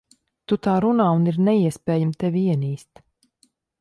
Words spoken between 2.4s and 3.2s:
ienīst.